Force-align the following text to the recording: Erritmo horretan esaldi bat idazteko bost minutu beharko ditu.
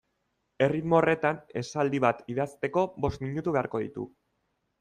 Erritmo 0.67 0.97
horretan 0.99 1.37
esaldi 1.61 2.01
bat 2.07 2.25
idazteko 2.35 2.87
bost 3.07 3.25
minutu 3.27 3.57
beharko 3.59 3.83
ditu. 3.87 4.09